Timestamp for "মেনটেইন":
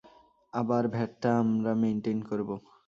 1.75-2.19